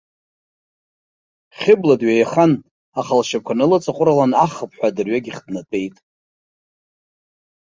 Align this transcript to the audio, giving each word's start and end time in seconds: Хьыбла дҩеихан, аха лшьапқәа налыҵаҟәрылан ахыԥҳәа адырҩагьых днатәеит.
Хьыбла 1.57 1.95
дҩеихан, 1.99 2.51
аха 2.99 3.13
лшьапқәа 3.19 3.53
налыҵаҟәрылан 3.57 4.31
ахыԥҳәа 4.45 4.87
адырҩагьых 4.91 5.37
днатәеит. 5.45 5.95